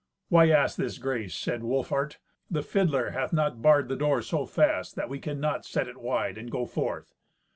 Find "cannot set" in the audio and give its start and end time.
5.19-5.87